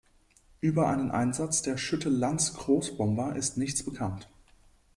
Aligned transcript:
Über 0.61 0.87
einen 0.89 1.11
Einsatz 1.11 1.61
der 1.61 1.77
Schütte-Lanz-Großbomber 1.77 3.35
ist 3.35 3.57
nichts 3.59 3.83
bekannt. 3.85 4.27